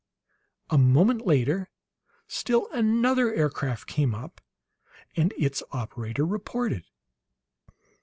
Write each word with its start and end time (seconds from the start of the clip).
A 0.71 0.79
moment 0.79 1.27
later 1.27 1.69
still 2.27 2.67
another 2.71 3.31
aircraft 3.31 3.85
came 3.85 4.15
up, 4.15 4.41
and 5.15 5.31
its 5.37 5.61
operator 5.71 6.25
reported. 6.25 6.85